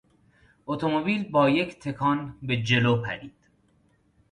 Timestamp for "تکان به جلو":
1.79-3.01